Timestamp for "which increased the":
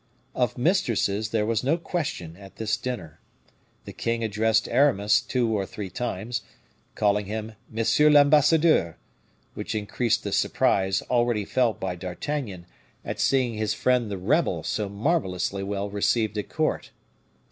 9.53-10.31